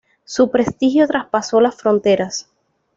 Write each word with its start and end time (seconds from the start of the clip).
Su 0.23 0.49
prestigio 0.49 1.05
traspasó 1.05 1.61
las 1.61 1.75
fronteras. 1.75 2.47